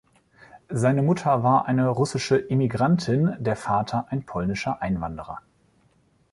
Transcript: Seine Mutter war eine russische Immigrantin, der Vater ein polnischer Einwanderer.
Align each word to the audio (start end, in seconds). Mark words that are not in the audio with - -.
Seine 0.71 1.03
Mutter 1.03 1.43
war 1.43 1.67
eine 1.67 1.87
russische 1.89 2.35
Immigrantin, 2.35 3.35
der 3.37 3.55
Vater 3.55 4.07
ein 4.09 4.25
polnischer 4.25 4.81
Einwanderer. 4.81 5.41